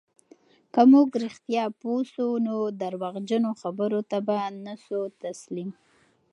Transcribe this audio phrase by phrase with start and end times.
[0.73, 5.69] که موږ رښتیا پوه سو، نو درواغجنو خبرو ته به نه سو تسلیم.